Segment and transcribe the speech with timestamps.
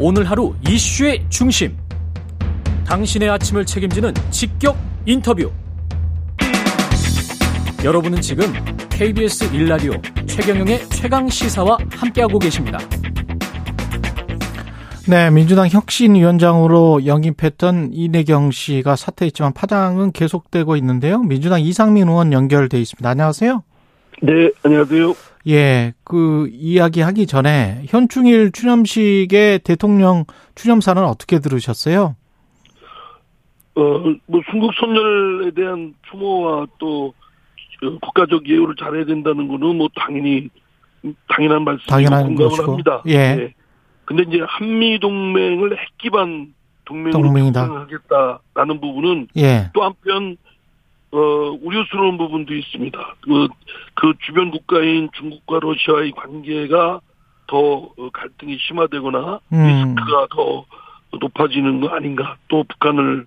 [0.00, 1.76] 오늘 하루 이슈의 중심.
[2.86, 5.50] 당신의 아침을 책임지는 직격 인터뷰.
[7.84, 8.44] 여러분은 지금
[8.90, 9.92] KBS 일라디오
[10.26, 12.78] 최경영의 최강 시사와 함께하고 계십니다.
[15.08, 21.22] 네, 민주당 혁신위원장으로 영입했던 이내경 씨가 사퇴했지만 파장은 계속되고 있는데요.
[21.22, 23.08] 민주당 이상민 의원 연결돼 있습니다.
[23.08, 23.64] 안녕하세요.
[24.22, 25.14] 네, 안녕하세요.
[25.48, 30.24] 예, 그 이야기 하기 전에 현충일 추념식의 대통령
[30.54, 32.16] 추념사는 어떻게 들으셨어요?
[33.74, 33.80] 어,
[34.26, 37.14] 뭐 순국 선열에 대한 추모와 또
[38.02, 40.50] 국가적 예우를 잘해야 된다는 거는 뭐 당연히
[41.28, 42.70] 당연한 말씀이고 당연한 공감을 것이고.
[42.72, 43.02] 합니다.
[43.06, 43.34] 예.
[43.36, 43.54] 네.
[44.04, 46.52] 근데 이제 한미 동맹을 핵 기반
[46.84, 47.68] 동맹으로 동맹이다.
[47.68, 50.36] 구성하겠다라는 부분은 예, 또 한편
[51.10, 51.18] 어
[51.62, 53.14] 우려스러운 부분도 있습니다.
[53.22, 53.48] 그,
[53.94, 57.00] 그 주변 국가인 중국과 러시아의 관계가
[57.46, 59.66] 더 어, 갈등이 심화되거나 음.
[59.66, 60.66] 리스크가 더
[61.18, 62.36] 높아지는 거 아닌가?
[62.48, 63.26] 또 북한을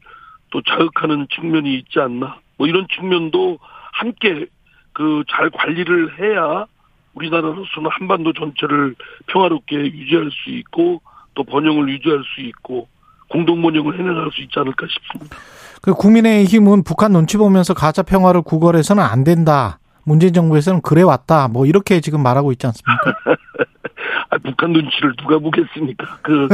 [0.52, 2.38] 또 자극하는 측면이 있지 않나?
[2.58, 3.58] 뭐 이런 측면도
[3.94, 4.46] 함께
[4.94, 6.66] 그 잘 관리를 해야
[7.14, 8.96] 우리나라로서는 한반도 전체를
[9.28, 11.02] 평화롭게 유지할 수 있고
[11.34, 12.88] 또 번영을 유지할 수 있고
[13.28, 15.38] 공동 번영을 해나갈 수 있지 않을까 싶습니다.
[15.82, 19.80] 그 국민의힘은 북한 눈치 보면서 가자 평화를 구걸해서는 안 된다.
[20.04, 21.48] 문재인 정부에서는 그래 왔다.
[21.48, 23.04] 뭐 이렇게 지금 말하고 있지 않습니까?
[24.30, 26.20] 아, 북한 눈치를 누가 보겠습니까?
[26.22, 26.48] 그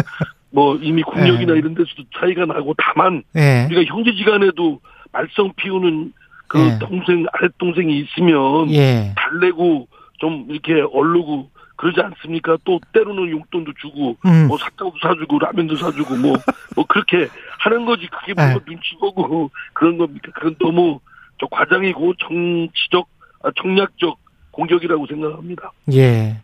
[0.58, 1.58] 뭐 이미 국력이나 예.
[1.58, 4.80] 이런 데서도 차이가 나고 다만 예, 우리가 형제지간에도
[5.11, 6.14] 말썽 피우는
[6.47, 6.80] 그 예.
[6.80, 9.88] 동생 아랫 동생이 있으면 예, 달래고
[10.19, 12.58] 좀 이렇게 얼르고 그러지 않습니까?
[12.66, 16.36] 또 때로는 용돈도 주고 음, 뭐 사탕도 사주고 라면도 사주고 뭐
[16.78, 17.28] 뭐 그렇게
[17.59, 18.52] 하는 거지 그게 네.
[18.52, 20.31] 뭐 눈치 보고 그런 겁니까?
[20.36, 21.00] 그건 너무
[21.39, 23.08] 저 과장이고 정치적
[23.44, 24.17] 아, 정략적
[24.52, 25.72] 공격이라고 생각합니다.
[25.94, 26.38] 예.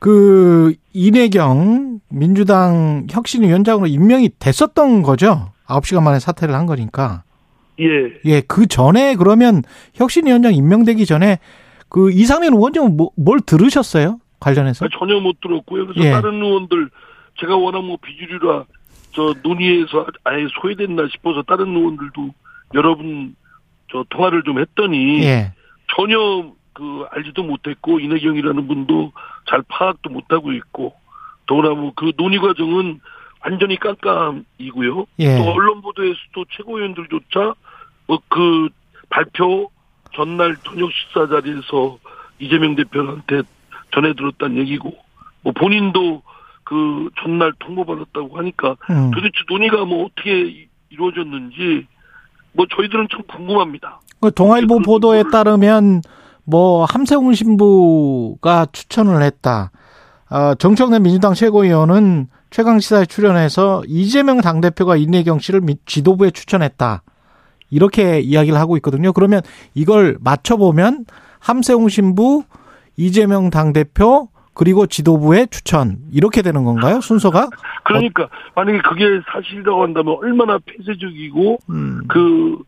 [0.00, 5.52] 그 이내경 민주당 혁신위원장으로 임명이 됐었던 거죠.
[5.66, 7.22] 9시간 만에 사퇴를 한 거니까.
[7.78, 7.86] 예.
[8.24, 9.62] 예, 그 전에 그러면
[9.94, 11.38] 혁신위원장 임명되기 전에
[11.88, 14.18] 그 이상민 의원님은 뭐, 뭘 들으셨어요?
[14.42, 14.84] 관련해서?
[14.84, 15.86] 아, 전혀 못 들었고요.
[15.86, 16.10] 그래서 예.
[16.10, 16.90] 다른 의원들
[17.40, 18.64] 제가 워낙 뭐 비주류라
[19.12, 22.34] 저 논의에서 아예 소외됐나 싶어서 다른 의원들도
[22.74, 23.34] 여러분
[23.90, 25.52] 저 통화를 좀 했더니 예.
[25.96, 26.18] 전혀
[26.72, 29.12] 그 알지도 못했고 이내경이라는 분도
[29.48, 30.94] 잘 파악도 못하고 있고
[31.46, 33.00] 더구나 뭐 그 논의 과정은
[33.44, 35.06] 완전히 깜깜이고요.
[35.18, 35.36] 예.
[35.36, 37.54] 또 언론 보도에서도 최고위원들조차
[38.06, 38.68] 뭐그
[39.10, 39.70] 발표
[40.14, 41.98] 전날 저녁 식사 자리에서
[42.38, 43.42] 이재명 대표한테
[43.94, 44.92] 전해 들었다는 얘기고
[45.42, 46.22] 뭐 본인도
[46.64, 49.10] 그 전날 통보받았다고 하니까 음.
[49.12, 51.86] 도대체 논의가 뭐 어떻게 이- 이루어졌는지
[52.52, 54.00] 뭐 저희들은 참 궁금합니다.
[54.20, 56.02] 그 동아일보 그 보도에 따르면
[56.44, 59.70] 뭐 함세웅 신부가 추천을 했다.
[60.30, 67.02] 어, 정청래 민주당 최고위원은 최강 시사에 출연해서 이재명 당대표가 이내경 씨를 미- 지도부에 추천했다.
[67.70, 69.12] 이렇게 이야기를 하고 있거든요.
[69.12, 69.40] 그러면
[69.74, 71.06] 이걸 맞춰보면
[71.40, 72.44] 함세웅 신부,
[72.96, 75.98] 이재명 당대표, 그리고 지도부의 추천.
[76.12, 77.00] 이렇게 되는 건가요?
[77.00, 77.48] 순서가?
[77.84, 82.58] 그러니까 만약에 그게 사실이라고 한다면 얼마나 폐쇄적이고 음, 그,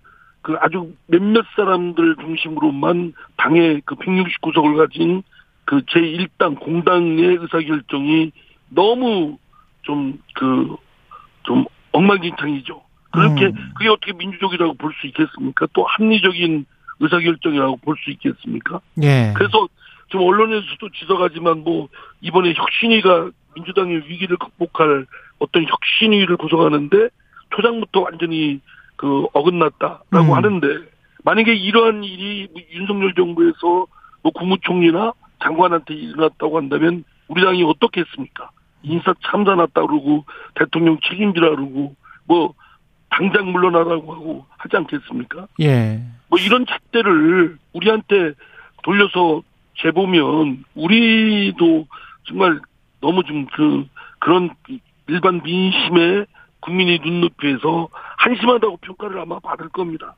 [0.41, 5.23] 그 아주 몇몇 사람들 중심으로만 당의 그 169석을 가진
[5.67, 8.33] 그 제1당 공당의 의사결정이
[8.71, 9.37] 너무
[9.83, 10.77] 좀 그,
[11.43, 12.83] 좀 엉망진창이죠.
[13.13, 13.73] 그렇게, 음.
[13.77, 15.67] 그게 어떻게 민주적이라고 볼 수 있겠습니까?
[15.73, 16.65] 또 합리적인
[17.01, 18.81] 의사결정이라고 볼 수 있겠습니까?
[19.03, 19.33] 예.
[19.37, 19.69] 그래서
[20.09, 21.89] 좀 언론에서도 지적하지만 뭐
[22.21, 25.07] 이번에 혁신위가 민주당의 위기를 극복할
[25.39, 27.09] 어떤 혁신위를 구성하는데
[27.55, 28.61] 초장부터 완전히
[28.97, 30.33] 그 어긋났다라고 음.
[30.33, 30.67] 하는데
[31.25, 33.87] 만약에 이러한 일이 윤석열 정부에서
[34.23, 38.51] 뭐 국무총리나 장관한테 일어났다고 한다면 우리 당이 어떻겠습니까?
[38.83, 41.95] 인사 참사 났다 그러고 대통령 책임지라 그러고
[42.27, 42.55] 뭐
[43.11, 45.47] 당장 물러나라고 하고 하지 않겠습니까?
[45.61, 46.03] 예.
[46.29, 48.33] 뭐 이런 잣대를 우리한테
[48.83, 49.43] 돌려서
[49.77, 51.87] 재 보면 우리도
[52.27, 52.61] 정말
[53.01, 53.87] 너무 좀 그
[54.19, 54.51] 그런
[55.09, 56.27] 일반 민심의
[56.61, 60.15] 국민의 눈높이에서 한심하다고 평가를 아마 받을 겁니다.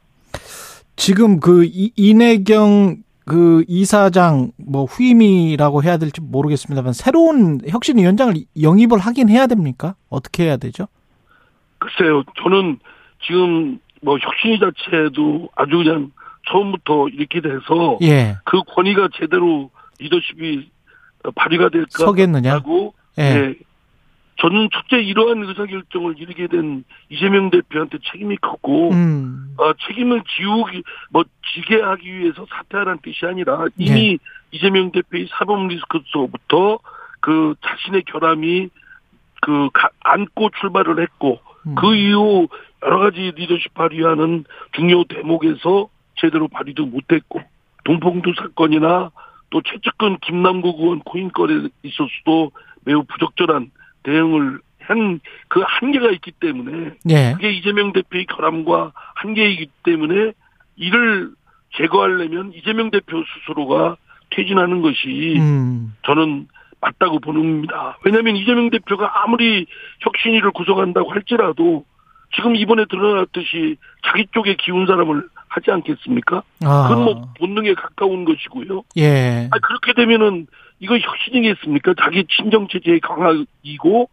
[0.94, 9.28] 지금 그 이- 이내경 그 이사장 뭐 후임이라고 해야 될지 모르겠습니다만 새로운 혁신위원장을 영입을 하긴
[9.28, 9.96] 해야 됩니까?
[10.08, 10.86] 어떻게 해야 되죠?
[11.78, 12.78] 글쎄요, 저는
[13.26, 16.12] 지금 뭐 혁신위 자체도 아주 그냥
[16.50, 18.36] 처음부터 이렇게 돼서 예.
[18.44, 20.70] 그 권위가 제대로 리더십이
[21.34, 22.54] 발휘가 될까 서겠느냐?
[22.54, 23.22] 하고 예.
[23.22, 23.54] 예.
[24.38, 29.54] 저는 첫째 이러한 의사결정을 이르게 된 이재명 대표한테 책임이 컸고 음.
[29.56, 34.18] 어, 책임을 지우기 뭐 지게 하기 위해서 사퇴하라는 뜻이 아니라 이미 예.
[34.50, 36.78] 이재명 대표의 사법 리스크서부터
[37.20, 38.68] 그 자신의 결함이
[39.40, 41.74] 그 가, 안고 출발을 했고 음.
[41.74, 42.48] 그 이후
[42.82, 47.40] 여러 가지 리더십 발휘하는 중요 대목에서 제대로 발휘도 못했고
[47.84, 49.10] 동봉두 사건이나
[49.50, 52.52] 또 최측근 김남국 의원 코인 거래에 있어서도
[52.84, 53.70] 매우 부적절한
[54.02, 57.32] 대응을 한 그 한계가 있기 때문에 예.
[57.32, 60.32] 그게 이재명 대표의 결함과 한계이기 때문에
[60.76, 61.30] 이를
[61.76, 63.96] 제거하려면 이재명 대표 스스로가
[64.30, 65.94] 퇴진하는 것이 음.
[66.04, 66.48] 저는
[66.80, 69.66] 맞다고 보는 겁니다 왜냐하면 이재명 대표가 아무리
[70.00, 71.84] 혁신위를 구성한다고 할지라도
[72.34, 76.42] 지금 이번에 드러났듯이 자기 쪽에 기운 사람을 하지 않겠습니까?
[76.64, 76.88] 아.
[76.88, 78.82] 그건 뭐 본능에 가까운 것이고요.
[78.98, 79.48] 예.
[79.50, 80.46] 아 그렇게 되면은
[80.80, 81.94] 이거 혁신이겠습니까?
[82.02, 84.10] 자기 친정 체제의 강화이고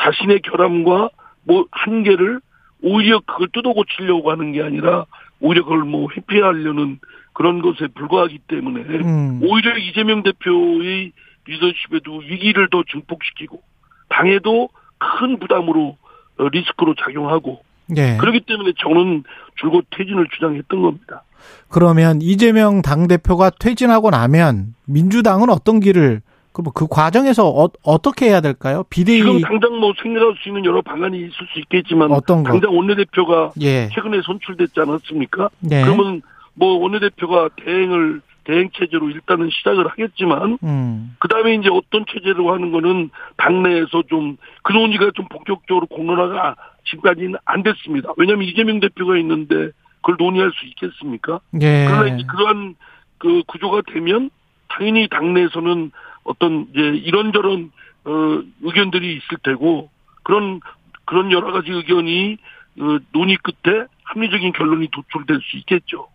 [0.00, 1.10] 자신의 결함과
[1.44, 2.40] 뭐 한계를
[2.82, 5.06] 오히려 그걸 뜯어 고치려고 하는 게 아니라
[5.40, 7.00] 오히려 그걸 뭐 회피하려는
[7.32, 9.40] 그런 것에 불과하기 때문에 음.
[9.42, 11.12] 오히려 이재명 대표의
[11.46, 13.60] 리더십에도 위기를 더 증폭시키고
[14.08, 14.68] 당에도
[14.98, 16.03] 큰 부담으로 어,
[16.38, 17.62] 리스크로 작용하고
[17.96, 18.16] 예.
[18.16, 19.24] 그렇기 때문에 저는
[19.56, 21.22] 줄곧 퇴진을 주장했던 겁니다.
[21.68, 26.22] 그러면 이재명 당대표가 퇴진하고 나면 민주당은 어떤 길을
[26.52, 28.84] 그럼 그 과정에서 어, 떻게 해야 될까요?
[28.88, 32.52] 비대위 지금 당장 뭐 생각할 수 있는 여러 방안이 있을 수 있겠지만 어떤 거?
[32.52, 33.88] 당장 원내대표가 예.
[33.92, 35.50] 최근에 선출됐지 않았습니까?
[35.58, 35.82] 네.
[35.82, 36.22] 그러면
[36.54, 41.16] 뭐 원내대표가 대행을 대행 체제로 일단은 시작을 하겠지만 음.
[41.18, 47.62] 그 다음에 이제 어떤 체제로 하는 거는 당내에서 좀그 논의가 좀 본격적으로 공론화가 지금까지는 안
[47.62, 48.12] 됐습니다.
[48.16, 49.70] 왜냐하면 이재명 대표가 있는데
[50.02, 51.40] 그걸 논의할 수 있겠습니까?
[51.62, 51.86] 예.
[51.86, 52.74] 그러나 이제 그러한
[53.18, 54.30] 그 구조가 되면
[54.68, 55.90] 당연히 당내에서는
[56.24, 57.72] 어떤 이제 이런저런
[58.04, 59.88] 어 의견들이 있을 테고
[60.22, 60.60] 그런
[61.06, 62.36] 그런 여러 가지 의견이
[62.80, 66.08] 어, 논의 끝에 합리적인 결론이 도출될 수 있겠죠.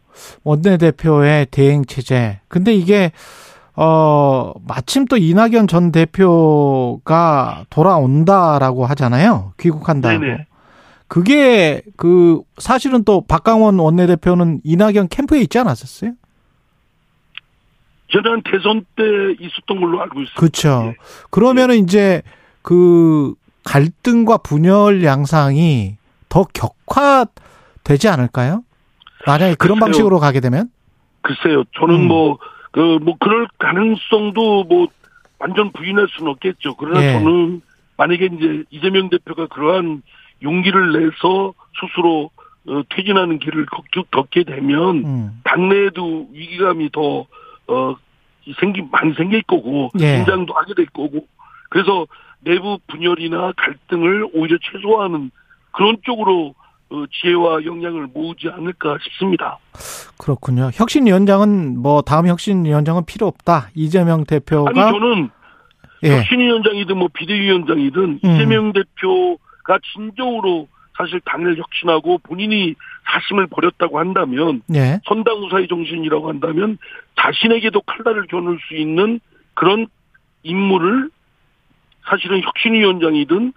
[0.44, 2.40] 원내대표의 대행 체제.
[2.48, 3.12] 근데 이게
[3.76, 9.54] 어 마침 또 이낙연 전 대표가 돌아온다라고 하잖아요.
[9.60, 10.20] 귀국한다고.
[10.20, 10.46] 네네.
[11.08, 16.12] 그게 그 사실은 또 박강원 원내대표는 이낙연 캠프에 있지 않았었어요?
[18.12, 19.04] 지난 대선 때
[19.40, 20.40] 있었던 걸로 알고 있습니다.
[20.40, 20.84] 그렇죠.
[20.88, 20.96] 예.
[21.30, 22.22] 그러면은 이제
[22.62, 23.34] 그
[23.64, 25.98] 갈등과 분열 양상이
[26.28, 28.64] 더 격화되지 않을까요?
[29.26, 29.86] 만약에 그런 글쎄요.
[29.86, 30.70] 방식으로 가게 되면?
[31.22, 31.64] 글쎄요.
[31.78, 32.08] 저는 음.
[32.08, 32.38] 뭐,
[32.72, 34.88] 그, 뭐, 그럴 가능성도 뭐,
[35.40, 36.76] 완전 부인할 수는 없겠죠.
[36.76, 37.14] 그러나 예.
[37.14, 37.62] 저는
[37.98, 40.02] 만약에 이제 이재명 대표가 그러한
[40.44, 42.30] 용기를 내서 스스로
[42.68, 45.42] 어, 퇴진하는 길을 걷- 걷게 되면 음.
[45.44, 47.26] 당내에도 위기감이 더,
[47.68, 47.96] 어,
[48.60, 50.18] 생기, 많이 생길 거고, 예.
[50.18, 51.26] 긴장도 하게 될 거고,
[51.70, 52.06] 그래서
[52.42, 55.32] 내부 분열이나 갈등을 오히려 최소화하는
[55.72, 56.54] 그런 쪽으로 어,
[56.90, 59.58] 지혜와 역량을 모으지 않을까 싶습니다.
[60.18, 60.70] 그렇군요.
[60.74, 63.70] 혁신위원장은 뭐 다음 혁신위원장은 필요 없다.
[63.76, 65.30] 이재명 대표가 아니 저는
[66.04, 66.18] 예.
[66.18, 68.20] 혁신위원장이든 뭐 비대위원장이든 음.
[68.24, 72.76] 이재명 대표가 진정으로 사실 당을 혁신하고 본인이
[73.06, 75.00] 사심을 버렸다고 한다면 예.
[75.06, 76.78] 선당우사의 정신이라고 한다면
[77.16, 79.20] 자신에게도 칼날을 겨눌 수 있는
[79.54, 79.88] 그런
[80.44, 81.10] 인물을
[82.10, 83.54] 사실은 혁신위원장이든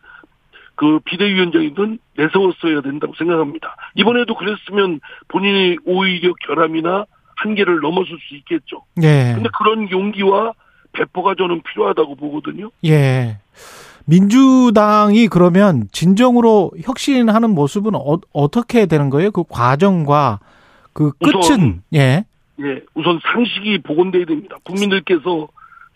[0.83, 3.77] 그 비대위원장이든 내세웠어야 된다고 생각합니다.
[3.95, 4.99] 이번에도 그랬으면
[5.29, 7.05] 본인이 오히려 결함이나
[7.37, 8.83] 한계를 넘어설 수 있겠죠.
[9.01, 9.31] 예.
[9.33, 10.55] 근데 그런 용기와
[10.91, 12.73] 배포가 저는 필요하다고 보거든요.
[12.85, 13.39] 예.
[14.07, 19.31] 민주당이 그러면 진정으로 혁신하는 모습은 어, 떻게 되는 거예요?
[19.31, 20.41] 그 과정과
[20.93, 22.25] 그 끝은 우선 예.
[22.61, 24.57] 예, 우선 상식이 복원돼야 됩니다.
[24.65, 25.47] 국민들께서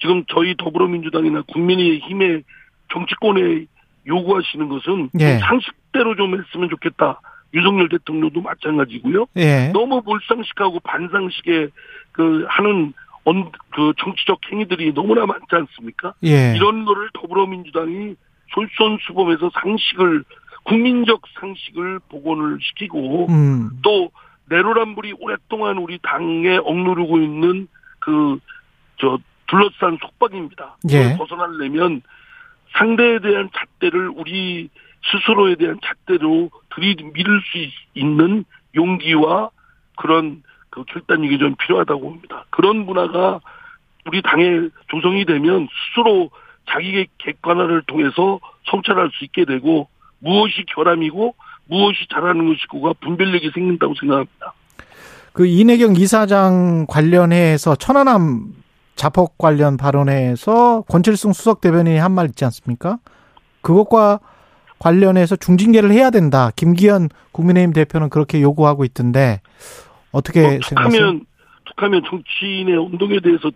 [0.00, 2.45] 지금 저희 더불어민주당이나 국민의힘의
[2.93, 3.66] 정치권에
[4.06, 5.38] 요구하시는 것은 예.
[5.38, 7.20] 상식대로 좀 했으면 좋겠다.
[7.54, 9.26] 윤석열 대통령도 마찬가지고요.
[9.36, 9.70] 예.
[9.72, 11.68] 너무 몰상식하고 반상식에
[12.12, 12.92] 그 하는
[13.25, 16.14] 언, 그 정치적 행위들이 너무나 많지 않습니까?
[16.25, 16.54] 예.
[16.56, 18.14] 이런 거를 더불어민주당이
[18.54, 20.25] 솔선수범해서 상식을
[20.64, 23.70] 국민적 상식을 복원을 시키고 음.
[23.82, 24.10] 또
[24.48, 28.38] 내로남불이 오랫동안 우리 당에 억누르고 있는 그
[28.98, 30.76] 저 둘러싼 속박입니다.
[30.90, 31.16] 예.
[31.16, 32.02] 벗어나려면
[32.78, 34.68] 상대에 대한 잣대를 우리
[35.11, 39.50] 스스로에 대한 잣대로 들이밀을 수 있- 있는 용기와
[39.97, 42.45] 그런 그 결단력이 좀 필요하다고 봅니다.
[42.50, 43.40] 그런 문화가
[44.04, 46.30] 우리 당에 조성이 되면 스스로
[46.71, 48.40] 자기의 객관화를 통해서
[48.71, 51.35] 성찰할 수 있게 되고 무엇이 결함이고
[51.68, 54.52] 무엇이 잘하는 것이고가 분별력이 생긴다고 생각합니다.
[55.33, 58.52] 그 이내경 이사장 관련해서 천안함
[58.97, 62.99] 자폭 관련 발언에서 권칠승 수석 대변인이 한 말 있지 않습니까?
[63.61, 64.21] 그것과
[64.79, 66.50] 관련해서 중징계를 해야 된다.
[66.57, 69.41] 김기현 국민의힘 대표는 그렇게 요구하고 있던데
[70.12, 71.00] 어떻게 뭐 생각하세요?
[71.00, 71.26] 툭하면
[71.65, 73.50] 툭하면 정치인의 운동에 대해서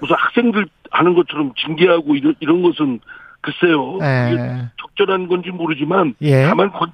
[0.00, 3.00] 무슨 학생들 하는 것처럼 징계하고 이런 이런 것은
[3.42, 3.98] 글쎄요.
[4.02, 4.70] 예.
[4.80, 6.44] 적절한 건지 모르지만 예.
[6.44, 6.90] 다만 권,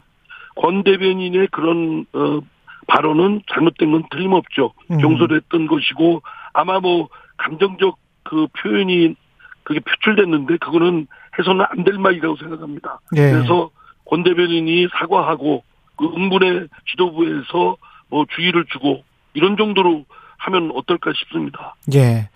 [0.57, 2.41] 권 대변인의 그런 어,
[2.89, 4.73] 발언은 잘못된 건 틀림없죠.
[4.91, 4.99] 음.
[4.99, 6.23] 경솔했던 것이고
[6.53, 9.15] 아마 뭐 감정적 그 표현이
[9.63, 11.07] 그게 표출됐는데 그거는
[11.39, 13.01] 해서는 안 될 말이라고 생각합니다.
[13.17, 13.31] 예.
[13.33, 13.71] 그래서
[14.05, 15.63] 권 대변인이 사과하고
[15.97, 17.77] 그 응분의 지도부에서
[18.09, 19.03] 뭐 주의를 주고
[19.35, 20.05] 이런 정도로
[20.39, 21.75] 하면 어떨까 싶습니다.
[21.95, 22.29] 예.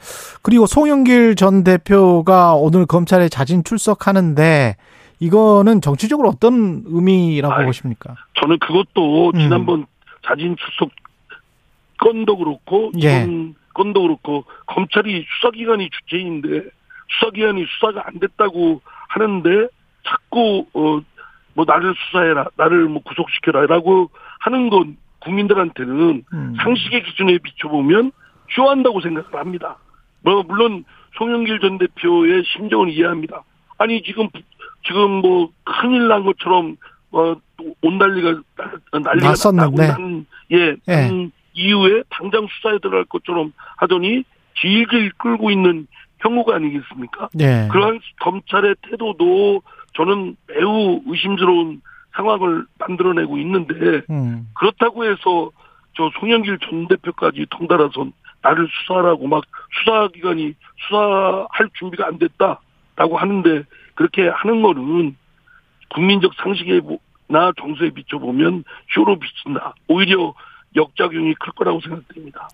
[0.43, 4.77] 그리고 송영길 전 대표가 오늘 검찰에 자진 출석하는데
[5.21, 8.15] 이거는 정치적으로 어떤 의미라고 아이, 보십니까?
[8.41, 9.39] 저는 그것도 음.
[9.39, 9.87] 지난번
[10.27, 10.91] 자진 출석
[11.99, 13.23] 건도 그렇고 예.
[13.23, 16.63] 이번 건도 그렇고 검찰이 수사기관이 주체인데
[17.09, 19.69] 수사기관이 수사가 안 됐다고 하는데
[20.05, 21.01] 자꾸 어
[21.55, 24.09] 뭐 나를 수사해라 나를 뭐 구속시켜라라고
[24.39, 26.55] 하는 건 국민들한테는 음.
[26.63, 28.13] 상식의 기준에 비춰보면
[28.51, 29.77] 쇼한다고 생각을 합니다.
[30.23, 30.85] 뭐 물론
[31.19, 33.43] 송영길 전 대표의 심정은 이해합니다.
[33.79, 34.29] 아니 지금
[34.87, 36.77] 지금 뭐 큰일 난 것처럼
[37.11, 37.35] 어
[37.83, 39.83] 온난리가 나- 난리가 났었는데.
[40.53, 40.95] 예, 예.
[41.09, 44.25] 난 이후에 당장 수사에 들어갈 것처럼 하더니
[44.61, 45.87] 질질 끌고 있는
[46.21, 47.29] 형우가 아니겠습니까?
[47.41, 47.69] 예.
[47.71, 49.63] 그러한 검찰의 태도도
[49.95, 51.81] 저는 매우 의심스러운
[52.15, 54.49] 상황을 만들어내고 있는데 음.
[54.55, 55.51] 그렇다고 해서
[55.97, 58.09] 저 송영길 전 대표까지 통달아서
[58.43, 59.45] 나를 수사하라고 막
[59.79, 63.65] 수사기관이 수사할 준비가 안 됐다라고 하는데
[63.95, 65.17] 그렇게 하는 거는
[65.91, 68.65] 국민적 상식에나 정서에 비춰보면
[68.95, 69.75] 쇼로 비친다.
[69.89, 70.35] 오히려
[70.77, 72.49] 역작용이 클 거라고 생각됩니다.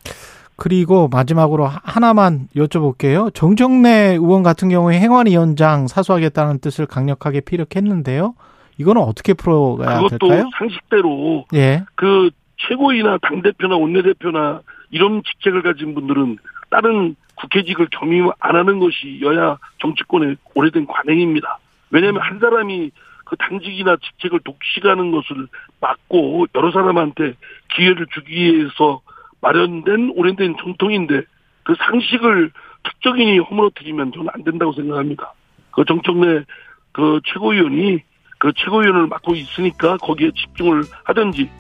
[0.56, 3.32] 그리고 마지막으로 하- 하나만 여쭤볼게요.
[3.34, 8.34] 정정래 의원 같은 경우에 행안위원장 사수하겠다는 뜻을 강력하게 피력했는데요.
[8.78, 10.50] 이거는 어떻게 풀어가야 그것도 될까요?
[10.58, 11.84] 상식대로 예.
[11.94, 12.30] 그
[12.68, 16.38] 최고위나 당 대표나 원내 대표나 이런 직책을 가진 분들은
[16.70, 21.58] 다른 국회직을 겸임 안 하는 것이 여야 정치권의 오래된 관행입니다.
[21.90, 22.90] 왜냐하면 한 사람이
[23.26, 25.48] 그 당직이나 직책을 독식하는 것을
[25.80, 27.34] 막고 여러 사람한테
[27.74, 29.02] 기회를 주기 위해서
[29.40, 31.22] 마련된 오래된 전통인데
[31.64, 32.52] 그 상식을
[32.84, 35.32] 특정인이 허물어뜨리면 저는 안 된다고 생각합니다.
[35.72, 36.44] 그 정청래
[36.92, 38.00] 그 최고위원이
[38.38, 41.50] 그 최고위원을 맡고 있으니까 거기에 집중을 하든지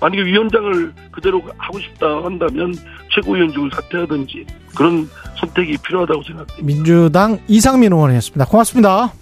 [0.00, 2.74] 만약에 위원장을 그대로 하고 싶다 한다면
[3.10, 4.46] 최고위원직을 사퇴하든지
[4.76, 5.08] 그런
[5.38, 6.66] 선택이 필요하다고 생각합니다.
[6.66, 8.44] 민주당 이상민 의원이었습니다.
[8.44, 9.12] 고맙습니다.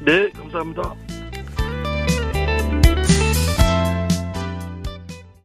[0.00, 0.94] 네, 감사합니다.